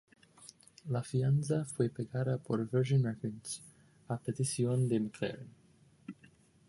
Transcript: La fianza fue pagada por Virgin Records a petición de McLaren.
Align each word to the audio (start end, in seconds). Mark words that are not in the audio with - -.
La 0.89 1.03
fianza 1.03 1.63
fue 1.63 1.91
pagada 1.91 2.39
por 2.39 2.67
Virgin 2.67 3.03
Records 3.03 3.61
a 4.07 4.17
petición 4.17 4.87
de 4.87 4.99
McLaren. 4.99 5.47